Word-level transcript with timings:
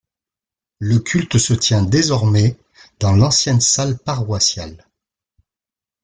Le 0.79 0.97
culte 0.97 1.37
se 1.37 1.53
tient 1.53 1.83
désormais 1.83 2.57
dans 2.99 3.13
l'ancienne 3.15 3.61
salle 3.61 3.99
paroissiale. 3.99 4.87